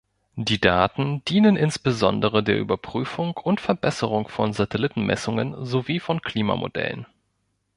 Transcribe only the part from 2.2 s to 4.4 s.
der Überprüfung und Verbesserung